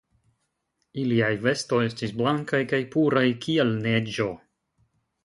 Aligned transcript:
Iliaj 1.01 1.27
vestoj 1.43 1.81
estis 1.89 2.15
blankaj 2.21 2.63
kaj 2.71 2.79
puraj 2.97 3.27
kiel 3.45 3.75
neĝo. 3.85 4.29